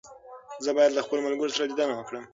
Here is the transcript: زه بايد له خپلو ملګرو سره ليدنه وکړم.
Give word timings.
زه 0.63 0.69
بايد 0.75 0.91
له 0.95 1.01
خپلو 1.05 1.25
ملګرو 1.27 1.53
سره 1.55 1.67
ليدنه 1.69 1.93
وکړم. 1.95 2.25